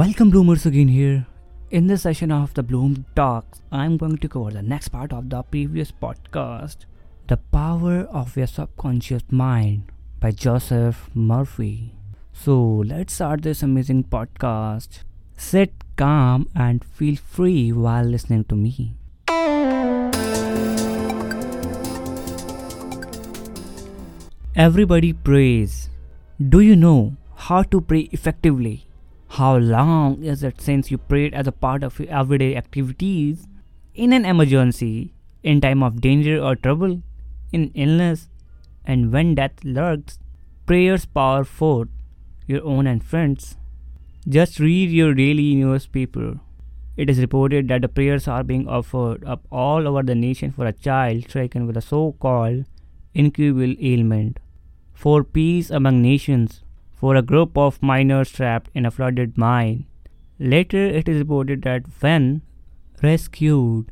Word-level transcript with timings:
Welcome, 0.00 0.30
Bloomers, 0.30 0.64
again 0.64 0.88
here. 0.88 1.26
In 1.70 1.86
this 1.86 2.04
session 2.04 2.32
of 2.32 2.54
the 2.54 2.62
Bloom 2.62 3.04
Talks, 3.14 3.60
I'm 3.70 3.98
going 3.98 4.16
to 4.16 4.28
cover 4.30 4.50
the 4.50 4.62
next 4.62 4.88
part 4.88 5.12
of 5.12 5.28
the 5.28 5.42
previous 5.42 5.92
podcast 5.92 6.86
The 7.26 7.36
Power 7.36 8.08
of 8.10 8.34
Your 8.34 8.46
Subconscious 8.46 9.24
Mind 9.30 9.92
by 10.18 10.30
Joseph 10.30 11.10
Murphy. 11.12 11.92
So, 12.32 12.56
let's 12.92 13.12
start 13.12 13.42
this 13.42 13.62
amazing 13.62 14.04
podcast. 14.04 15.00
Sit 15.36 15.74
calm 15.96 16.48
and 16.54 16.82
feel 16.82 17.16
free 17.16 17.70
while 17.70 18.04
listening 18.04 18.44
to 18.44 18.56
me. 18.56 18.94
Everybody 24.56 25.12
prays. 25.12 25.90
Do 26.40 26.60
you 26.60 26.74
know 26.74 27.16
how 27.34 27.64
to 27.64 27.82
pray 27.82 28.08
effectively? 28.12 28.86
How 29.34 29.56
long 29.58 30.24
is 30.24 30.42
it 30.42 30.60
since 30.60 30.90
you 30.90 30.98
prayed 30.98 31.34
as 31.34 31.46
a 31.46 31.52
part 31.52 31.84
of 31.84 32.00
your 32.00 32.10
everyday 32.10 32.56
activities? 32.56 33.46
In 33.94 34.12
an 34.12 34.24
emergency, 34.24 35.14
in 35.44 35.60
time 35.60 35.84
of 35.84 36.00
danger 36.00 36.42
or 36.42 36.56
trouble, 36.56 37.00
in 37.52 37.70
illness, 37.74 38.28
and 38.84 39.12
when 39.12 39.36
death 39.36 39.62
lurks, 39.62 40.18
prayers 40.66 41.04
power 41.06 41.44
forth, 41.44 41.88
your 42.48 42.64
own 42.64 42.88
and 42.88 43.04
friends. 43.04 43.56
Just 44.28 44.58
read 44.58 44.90
your 44.90 45.14
daily 45.14 45.54
newspaper. 45.54 46.40
It 46.96 47.08
is 47.08 47.20
reported 47.20 47.68
that 47.68 47.82
the 47.82 47.88
prayers 47.88 48.26
are 48.26 48.42
being 48.42 48.66
offered 48.68 49.24
up 49.24 49.46
all 49.52 49.86
over 49.86 50.02
the 50.02 50.16
nation 50.16 50.50
for 50.50 50.66
a 50.66 50.72
child 50.72 51.28
stricken 51.28 51.68
with 51.68 51.76
a 51.76 51.80
so 51.80 52.16
called 52.18 52.64
incurable 53.14 53.76
ailment, 53.80 54.40
for 54.92 55.22
peace 55.22 55.70
among 55.70 56.02
nations, 56.02 56.64
for 57.00 57.16
a 57.16 57.22
group 57.22 57.56
of 57.56 57.82
miners 57.82 58.30
trapped 58.30 58.70
in 58.74 58.84
a 58.84 58.90
flooded 58.90 59.38
mine. 59.38 59.86
Later, 60.38 60.84
it 60.84 61.08
is 61.08 61.18
reported 61.20 61.62
that 61.62 61.84
when 62.00 62.42
rescued, 63.02 63.90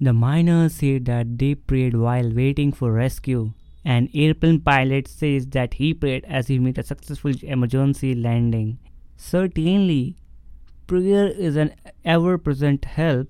the 0.00 0.12
miners 0.12 0.74
said 0.74 1.04
that 1.04 1.38
they 1.38 1.54
prayed 1.54 1.96
while 1.96 2.32
waiting 2.32 2.72
for 2.72 2.92
rescue. 2.92 3.52
An 3.84 4.08
airplane 4.12 4.60
pilot 4.60 5.06
says 5.06 5.46
that 5.46 5.74
he 5.74 5.94
prayed 5.94 6.24
as 6.24 6.48
he 6.48 6.58
made 6.58 6.78
a 6.78 6.82
successful 6.82 7.32
emergency 7.42 8.12
landing. 8.14 8.78
Certainly, 9.16 10.16
prayer 10.88 11.28
is 11.28 11.54
an 11.54 11.74
ever 12.04 12.38
present 12.38 12.84
help 12.84 13.28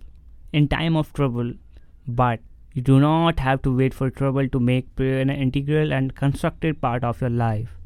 in 0.55 0.69
time 0.69 0.97
of 0.97 1.13
trouble, 1.13 1.53
but 2.07 2.41
you 2.73 2.81
do 2.81 2.99
not 2.99 3.41
have 3.41 3.61
to 3.63 3.77
wait 3.77 3.93
for 3.93 4.09
trouble 4.09 4.49
to 4.49 4.59
make 4.59 4.95
prayer 4.97 5.21
an 5.21 5.29
integral 5.29 5.93
and 5.93 6.15
constructed 6.15 6.81
part 6.81 7.05
of 7.05 7.21
your 7.21 7.31
life 7.31 7.78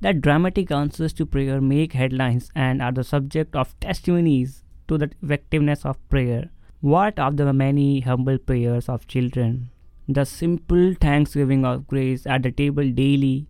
that 0.00 0.20
dramatic 0.20 0.70
answers 0.70 1.12
to 1.12 1.26
prayer 1.26 1.60
make 1.60 1.92
headlines 1.92 2.50
and 2.54 2.80
are 2.80 2.92
the 2.92 3.04
subject 3.04 3.56
of 3.56 3.78
testimonies 3.80 4.62
to 4.86 4.96
the 4.96 5.10
effectiveness 5.22 5.84
of 5.84 6.08
prayer. 6.08 6.50
What 6.80 7.18
of 7.18 7.36
the 7.36 7.52
many 7.52 8.00
humble 8.00 8.38
prayers 8.38 8.88
of 8.88 9.08
children? 9.08 9.70
The 10.08 10.24
simple 10.24 10.94
thanksgiving 10.94 11.64
of 11.64 11.86
grace 11.88 12.26
at 12.26 12.44
the 12.44 12.52
table 12.52 12.90
daily. 12.90 13.48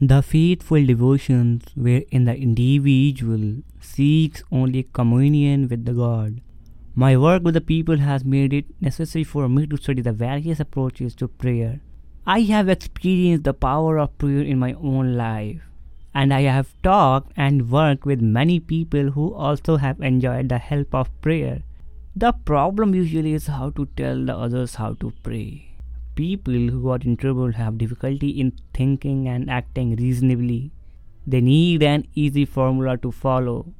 The 0.00 0.22
faithful 0.22 0.84
devotions 0.84 1.64
wherein 1.74 2.26
the 2.26 2.36
individual 2.36 3.62
seeks 3.80 4.44
only 4.52 4.82
communion 4.92 5.68
with 5.68 5.86
the 5.86 5.94
God. 5.94 6.42
My 6.94 7.16
work 7.16 7.42
with 7.42 7.54
the 7.54 7.60
people 7.62 7.96
has 7.98 8.24
made 8.24 8.52
it 8.52 8.66
necessary 8.80 9.24
for 9.24 9.48
me 9.48 9.66
to 9.66 9.76
study 9.78 10.02
the 10.02 10.12
various 10.12 10.60
approaches 10.60 11.14
to 11.16 11.28
prayer. 11.28 11.80
I 12.26 12.40
have 12.40 12.68
experienced 12.68 13.44
the 13.44 13.54
power 13.54 13.98
of 13.98 14.16
prayer 14.18 14.42
in 14.42 14.58
my 14.58 14.74
own 14.74 15.14
life 15.14 15.62
and 16.20 16.32
I 16.32 16.42
have 16.42 16.68
talked 16.82 17.32
and 17.36 17.70
worked 17.70 18.06
with 18.06 18.22
many 18.22 18.58
people 18.58 19.10
who 19.10 19.34
also 19.34 19.76
have 19.76 20.00
enjoyed 20.00 20.48
the 20.48 20.56
help 20.56 20.94
of 20.94 21.10
prayer. 21.20 21.62
The 22.14 22.32
problem 22.32 22.94
usually 22.94 23.34
is 23.34 23.48
how 23.48 23.68
to 23.78 23.84
tell 23.98 24.24
the 24.24 24.34
others 24.34 24.76
how 24.76 24.94
to 25.00 25.12
pray. 25.22 25.72
People 26.14 26.54
who 26.54 26.88
are 26.88 27.00
in 27.02 27.18
trouble 27.18 27.52
have 27.52 27.76
difficulty 27.76 28.30
in 28.30 28.52
thinking 28.72 29.28
and 29.28 29.50
acting 29.50 29.94
reasonably. 29.96 30.72
They 31.26 31.42
need 31.42 31.82
an 31.82 32.06
easy 32.14 32.46
formula 32.46 32.96
to 32.98 33.12
follow, 33.12 33.74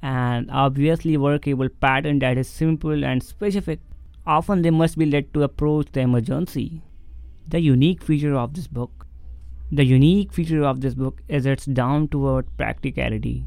an 0.00 0.48
obviously 0.48 1.16
workable 1.16 1.68
pattern 1.68 2.20
that 2.20 2.38
is 2.38 2.48
simple 2.48 3.04
and 3.04 3.20
specific. 3.20 3.80
Often 4.24 4.62
they 4.62 4.70
must 4.70 4.96
be 4.96 5.06
led 5.06 5.34
to 5.34 5.42
approach 5.42 5.88
the 5.90 6.02
emergency. 6.02 6.82
The 7.48 7.60
unique 7.60 8.04
feature 8.04 8.36
of 8.36 8.54
this 8.54 8.68
book 8.68 9.08
the 9.72 9.84
unique 9.84 10.32
feature 10.32 10.64
of 10.64 10.80
this 10.80 10.94
book 10.94 11.22
is 11.28 11.46
its 11.46 11.64
down 11.64 12.08
to 12.08 12.28
earth 12.28 12.46
practicality. 12.56 13.44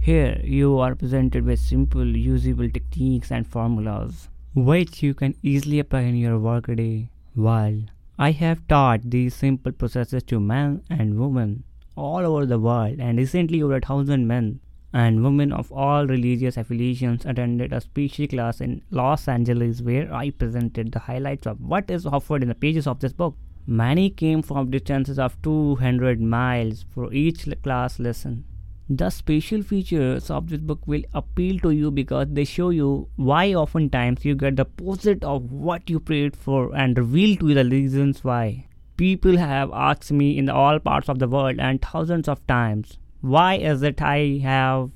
Here, 0.00 0.38
you 0.44 0.78
are 0.78 0.94
presented 0.94 1.46
with 1.46 1.60
simple, 1.60 2.04
usable 2.04 2.68
techniques 2.68 3.30
and 3.32 3.46
formulas, 3.46 4.28
which 4.54 5.02
you 5.02 5.14
can 5.14 5.34
easily 5.42 5.78
apply 5.78 6.00
in 6.00 6.16
your 6.16 6.38
workday. 6.38 7.08
While 7.34 7.84
I 8.18 8.32
have 8.32 8.68
taught 8.68 9.00
these 9.10 9.34
simple 9.34 9.72
processes 9.72 10.22
to 10.24 10.40
men 10.40 10.82
and 10.90 11.18
women 11.18 11.64
all 11.96 12.18
over 12.18 12.44
the 12.44 12.58
world, 12.58 13.00
and 13.00 13.16
recently 13.16 13.62
over 13.62 13.76
a 13.76 13.80
thousand 13.80 14.26
men 14.26 14.60
and 14.92 15.24
women 15.24 15.52
of 15.52 15.72
all 15.72 16.06
religious 16.06 16.58
affiliations 16.58 17.24
attended 17.24 17.72
a 17.72 17.80
special 17.80 18.26
class 18.26 18.60
in 18.60 18.82
Los 18.90 19.26
Angeles 19.26 19.80
where 19.80 20.12
I 20.12 20.28
presented 20.28 20.92
the 20.92 20.98
highlights 20.98 21.46
of 21.46 21.62
what 21.62 21.90
is 21.90 22.04
offered 22.04 22.42
in 22.42 22.50
the 22.50 22.54
pages 22.54 22.86
of 22.86 23.00
this 23.00 23.14
book. 23.14 23.36
Many 23.66 24.10
came 24.10 24.42
from 24.42 24.70
distances 24.70 25.20
of 25.20 25.40
200 25.42 26.20
miles 26.20 26.84
for 26.90 27.12
each 27.12 27.46
class 27.62 28.00
lesson. 28.00 28.44
The 28.90 29.08
special 29.08 29.62
features 29.62 30.30
of 30.30 30.48
this 30.48 30.58
book 30.58 30.80
will 30.84 31.04
appeal 31.14 31.60
to 31.60 31.70
you 31.70 31.92
because 31.92 32.26
they 32.30 32.44
show 32.44 32.70
you 32.70 33.08
why 33.14 33.54
oftentimes 33.54 34.24
you 34.24 34.34
get 34.34 34.56
the 34.56 34.66
opposite 34.66 35.22
of 35.22 35.52
what 35.52 35.88
you 35.88 36.00
prayed 36.00 36.36
for 36.36 36.74
and 36.74 36.98
reveal 36.98 37.36
to 37.36 37.48
you 37.50 37.54
the 37.54 37.64
reasons 37.64 38.24
why. 38.24 38.66
People 38.96 39.36
have 39.36 39.70
asked 39.72 40.10
me 40.10 40.36
in 40.36 40.48
all 40.48 40.80
parts 40.80 41.08
of 41.08 41.20
the 41.20 41.28
world 41.28 41.60
and 41.60 41.80
thousands 41.80 42.26
of 42.26 42.44
times, 42.48 42.98
why 43.20 43.54
is 43.54 43.84
it 43.84 44.02
I 44.02 44.40
have 44.42 44.90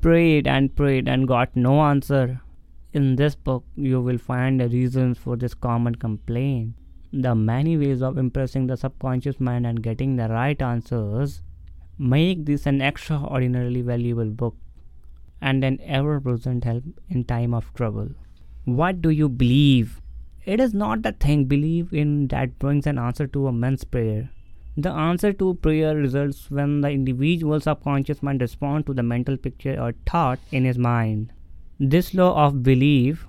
prayed 0.00 0.46
and 0.46 0.74
prayed 0.76 1.08
and 1.08 1.26
got 1.26 1.56
no 1.56 1.82
answer? 1.82 2.40
In 2.92 3.16
this 3.16 3.34
book, 3.34 3.64
you 3.74 4.00
will 4.00 4.18
find 4.18 4.60
the 4.60 4.68
reasons 4.68 5.18
for 5.18 5.36
this 5.36 5.54
common 5.54 5.96
complaint 5.96 6.74
the 7.22 7.34
many 7.34 7.76
ways 7.76 8.02
of 8.02 8.18
impressing 8.18 8.66
the 8.66 8.76
subconscious 8.76 9.40
mind 9.40 9.66
and 9.66 9.82
getting 9.82 10.16
the 10.16 10.28
right 10.28 10.60
answers 10.60 11.42
make 11.98 12.44
this 12.44 12.66
an 12.66 12.82
extraordinarily 12.82 13.82
valuable 13.82 14.30
book 14.30 14.56
and 15.40 15.64
an 15.64 15.80
ever 15.82 16.20
present 16.20 16.64
help 16.64 16.84
in 17.08 17.24
time 17.24 17.54
of 17.54 17.72
trouble. 17.74 18.08
What 18.64 19.00
do 19.00 19.10
you 19.10 19.28
believe? 19.28 20.00
It 20.44 20.60
is 20.60 20.74
not 20.74 21.02
the 21.02 21.12
thing 21.12 21.46
believe 21.46 21.92
in 21.92 22.28
that 22.28 22.58
brings 22.58 22.86
an 22.86 22.98
answer 22.98 23.26
to 23.28 23.46
a 23.46 23.52
man's 23.52 23.84
prayer. 23.84 24.30
The 24.76 24.90
answer 24.90 25.32
to 25.32 25.54
prayer 25.54 25.96
results 25.96 26.50
when 26.50 26.82
the 26.82 26.90
individual 26.90 27.60
subconscious 27.60 28.22
mind 28.22 28.42
responds 28.42 28.86
to 28.86 28.94
the 28.94 29.02
mental 29.02 29.36
picture 29.36 29.80
or 29.80 29.94
thought 30.06 30.38
in 30.52 30.64
his 30.64 30.76
mind. 30.76 31.32
This 31.80 32.12
law 32.12 32.46
of 32.46 32.62
belief 32.62 33.26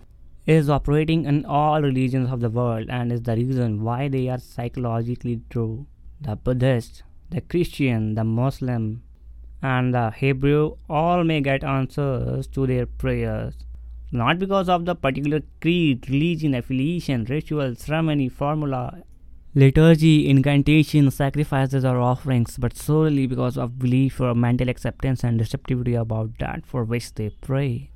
is 0.48 0.70
operating 0.70 1.26
in 1.26 1.46
all 1.46 1.82
religions 1.82 2.32
of 2.32 2.40
the 2.40 2.50
world 2.50 2.88
and 2.90 3.12
is 3.12 3.22
the 3.24 3.36
reason 3.36 3.84
why 3.84 4.08
they 4.08 4.30
are 4.30 4.40
psychologically 4.40 5.42
true. 5.50 5.86
The 6.22 6.38
Buddhist, 6.38 7.04
the 7.30 7.42
Christian, 7.42 8.16
the 8.16 8.24
Muslim, 8.24 9.04
and 9.62 9.94
the 9.94 10.12
Hebrew 10.12 10.78
all 10.90 11.26
may 11.26 11.42
get 11.42 11.66
answers 11.66 12.48
to 12.48 12.66
their 12.66 12.86
prayers, 12.86 13.56
not 14.12 14.40
because 14.40 14.70
of 14.70 14.86
the 14.86 14.96
particular 14.96 15.42
creed, 15.60 16.10
religion, 16.10 16.56
affiliation, 16.56 17.26
ritual, 17.26 17.76
ceremony, 17.76 18.30
formula, 18.30 19.04
liturgy, 19.54 20.30
incantation, 20.30 21.12
sacrifices, 21.12 21.84
or 21.84 22.00
offerings, 22.00 22.58
but 22.58 22.78
solely 22.78 23.28
because 23.28 23.58
of 23.58 23.80
belief 23.80 24.22
or 24.22 24.34
mental 24.34 24.70
acceptance 24.70 25.26
and 25.26 25.42
receptivity 25.42 25.96
about 25.96 26.38
that 26.40 26.66
for 26.66 26.86
which 26.86 27.14
they 27.16 27.32
pray. 27.42 27.90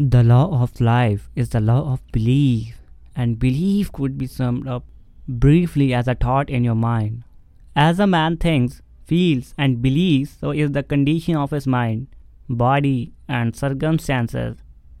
The 0.00 0.22
law 0.22 0.62
of 0.62 0.80
life 0.80 1.28
is 1.34 1.48
the 1.48 1.58
law 1.58 1.92
of 1.92 2.00
belief, 2.12 2.78
and 3.16 3.36
belief 3.36 3.90
could 3.90 4.16
be 4.16 4.28
summed 4.28 4.68
up 4.68 4.84
briefly 5.26 5.92
as 5.92 6.06
a 6.06 6.14
thought 6.14 6.48
in 6.48 6.62
your 6.62 6.76
mind. 6.76 7.24
As 7.74 7.98
a 7.98 8.06
man 8.06 8.36
thinks, 8.36 8.80
feels, 9.06 9.54
and 9.58 9.82
believes, 9.82 10.36
so 10.38 10.52
is 10.52 10.70
the 10.70 10.84
condition 10.84 11.34
of 11.34 11.50
his 11.50 11.66
mind, 11.66 12.06
body, 12.48 13.12
and 13.26 13.56
circumstances. 13.56 14.58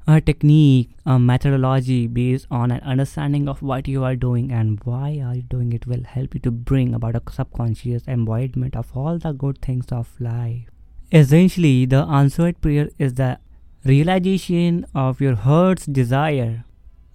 A 0.08 0.20
technique, 0.20 0.90
a 1.06 1.16
methodology 1.16 2.08
based 2.08 2.48
on 2.50 2.72
an 2.72 2.80
understanding 2.80 3.48
of 3.48 3.62
what 3.62 3.86
you 3.86 4.02
are 4.02 4.16
doing 4.16 4.50
and 4.50 4.80
why 4.82 5.20
are 5.24 5.36
you 5.36 5.42
doing 5.42 5.72
it 5.72 5.86
will 5.86 6.02
help 6.02 6.34
you 6.34 6.40
to 6.40 6.50
bring 6.50 6.92
about 6.92 7.14
a 7.14 7.22
subconscious 7.30 8.08
embodiment 8.08 8.74
of 8.74 8.90
all 8.96 9.16
the 9.16 9.30
good 9.30 9.62
things 9.62 9.86
of 9.92 10.20
life. 10.20 10.68
Essentially, 11.12 11.86
the 11.86 11.98
answered 11.98 12.60
prayer 12.60 12.88
is 12.98 13.14
the 13.14 13.38
realization 13.84 14.86
of 14.94 15.20
your 15.20 15.34
heart's 15.34 15.86
desire. 15.86 16.64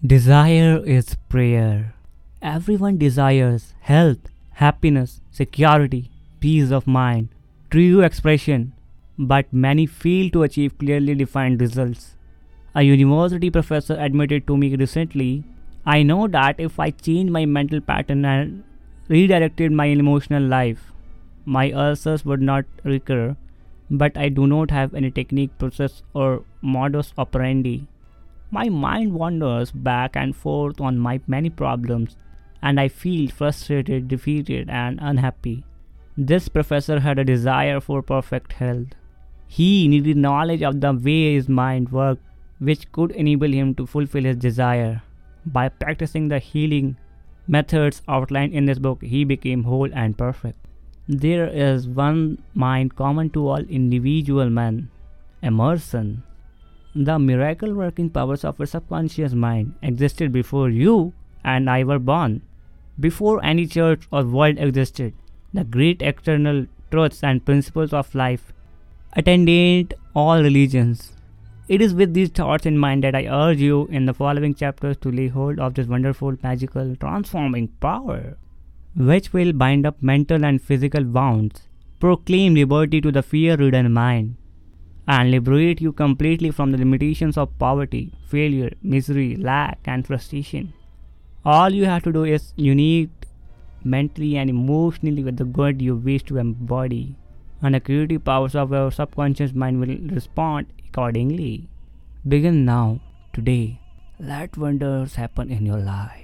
Desire 0.05 0.83
is 0.85 1.15
prayer. 1.29 1.93
Everyone 2.41 2.97
desires 2.97 3.73
health, 3.81 4.19
happiness, 4.51 5.21
security, 5.31 6.09
peace 6.39 6.71
of 6.71 6.87
mind, 6.87 7.29
true 7.71 8.01
expression. 8.01 8.73
but 9.31 9.51
many 9.63 9.83
fail 9.85 10.29
to 10.33 10.41
achieve 10.45 10.77
clearly 10.81 11.13
defined 11.17 11.61
results. 11.63 12.15
A 12.75 12.81
university 12.83 13.49
professor 13.57 13.95
admitted 14.05 14.47
to 14.47 14.57
me 14.57 14.75
recently 14.81 15.43
I 15.85 16.01
know 16.03 16.27
that 16.35 16.59
if 16.59 16.79
I 16.79 16.89
change 16.91 17.29
my 17.29 17.45
mental 17.45 17.81
pattern 17.81 18.25
and 18.25 18.63
redirected 19.09 19.71
my 19.71 19.85
emotional 19.85 20.43
life, 20.43 20.91
my 21.45 21.71
ulcers 21.71 22.25
would 22.25 22.41
not 22.41 22.65
recur, 22.83 23.35
but 23.89 24.17
I 24.17 24.29
do 24.29 24.47
not 24.47 24.71
have 24.71 24.93
any 24.93 25.11
technique, 25.11 25.57
process, 25.57 26.03
or 26.13 26.43
modus 26.61 27.13
operandi. 27.17 27.87
My 28.51 28.69
mind 28.69 29.13
wanders 29.13 29.71
back 29.71 30.15
and 30.15 30.35
forth 30.35 30.79
on 30.79 30.97
my 30.97 31.19
many 31.27 31.49
problems, 31.49 32.15
and 32.61 32.79
I 32.79 32.87
feel 32.87 33.29
frustrated, 33.29 34.07
defeated, 34.07 34.69
and 34.69 34.99
unhappy. 35.01 35.63
This 36.15 36.47
professor 36.47 36.99
had 36.99 37.17
a 37.17 37.23
desire 37.23 37.79
for 37.79 38.01
perfect 38.01 38.53
health. 38.53 38.89
He 39.47 39.87
needed 39.87 40.17
knowledge 40.17 40.61
of 40.61 40.79
the 40.81 40.93
way 40.93 41.33
his 41.33 41.49
mind 41.49 41.91
worked, 41.91 42.23
which 42.59 42.91
could 42.91 43.11
enable 43.11 43.51
him 43.51 43.75
to 43.75 43.85
fulfill 43.85 44.23
his 44.23 44.37
desire. 44.37 45.01
By 45.45 45.69
practicing 45.69 46.27
the 46.27 46.39
healing 46.39 46.97
methods 47.47 48.01
outlined 48.07 48.53
in 48.53 48.65
this 48.65 48.79
book, 48.79 49.03
he 49.03 49.23
became 49.25 49.63
whole 49.63 49.89
and 49.93 50.17
perfect. 50.17 50.62
There 51.07 51.47
is 51.47 51.85
one 51.85 52.41
mind 52.53 52.95
common 52.95 53.29
to 53.31 53.45
all 53.49 53.57
individual 53.57 54.49
men 54.49 54.89
Emerson. 55.41 56.23
The 56.95 57.19
miracle 57.19 57.73
working 57.73 58.09
powers 58.09 58.45
of 58.45 58.57
your 58.57 58.67
subconscious 58.67 59.33
mind 59.33 59.73
existed 59.81 60.31
before 60.31 60.69
you 60.69 61.11
and 61.43 61.69
I 61.69 61.83
were 61.83 61.99
born. 61.99 62.41
Before 62.97 63.43
any 63.43 63.67
church 63.67 64.07
or 64.11 64.23
world 64.23 64.57
existed, 64.57 65.13
the 65.53 65.65
great 65.65 66.01
external 66.01 66.67
truths 66.89 67.21
and 67.21 67.43
principles 67.43 67.91
of 67.91 68.15
life 68.15 68.53
attended 69.11 69.95
all 70.15 70.41
religions. 70.41 71.11
It 71.67 71.81
is 71.81 71.93
with 71.93 72.13
these 72.13 72.29
thoughts 72.29 72.65
in 72.65 72.77
mind 72.77 73.03
that 73.03 73.15
I 73.15 73.25
urge 73.25 73.59
you 73.59 73.87
in 73.87 74.05
the 74.05 74.13
following 74.13 74.55
chapters 74.55 74.95
to 74.97 75.11
lay 75.11 75.27
hold 75.27 75.59
of 75.59 75.73
this 75.73 75.87
wonderful, 75.87 76.37
magical, 76.41 76.95
transforming 76.95 77.67
power, 77.81 78.37
which 78.95 79.33
will 79.33 79.53
bind 79.53 79.85
up 79.85 80.01
mental 80.01 80.45
and 80.45 80.61
physical 80.61 81.03
bonds, 81.03 81.67
proclaim 81.99 82.53
liberty 82.55 83.01
to 83.01 83.11
the 83.11 83.23
fear 83.23 83.55
ridden 83.55 83.91
mind, 83.91 84.35
and 85.07 85.31
liberate 85.31 85.81
you 85.81 85.91
completely 85.91 86.51
from 86.51 86.71
the 86.71 86.77
limitations 86.77 87.37
of 87.37 87.57
poverty, 87.59 88.13
failure, 88.27 88.71
misery, 88.81 89.35
lack, 89.35 89.79
and 89.85 90.05
frustration. 90.05 90.73
All 91.43 91.69
you 91.69 91.85
have 91.85 92.03
to 92.03 92.11
do 92.13 92.23
is 92.23 92.53
unite 92.55 93.09
mentally 93.83 94.37
and 94.37 94.49
emotionally 94.49 95.23
with 95.23 95.37
the 95.37 95.43
good 95.43 95.81
you 95.81 95.95
wish 95.95 96.23
to 96.23 96.37
embody, 96.37 97.17
and 97.61 97.75
the 97.75 97.79
creative 97.79 98.23
powers 98.23 98.55
of 98.55 98.71
your 98.71 98.91
subconscious 98.91 99.53
mind 99.53 99.79
will 99.79 99.97
respond 100.15 100.67
accordingly. 100.87 101.67
Begin 102.25 102.63
now, 102.63 103.01
today. 103.33 103.81
Let 104.19 104.57
wonders 104.57 105.15
happen 105.15 105.51
in 105.51 105.65
your 105.65 105.79
life. 105.79 106.22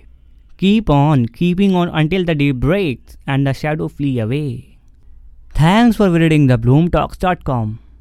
Keep 0.60 0.90
on 0.90 1.26
keeping 1.28 1.74
on 1.74 1.88
until 1.88 2.26
the 2.26 2.36
day 2.36 2.52
breaks 2.52 3.16
and 3.26 3.48
the 3.48 3.54
shadow 3.54 3.88
flee 3.88 4.20
away. 4.20 4.78
Thanks 5.54 5.96
for 5.96 6.10
visiting 6.10 6.50
thebloomtalks.com. 6.50 7.80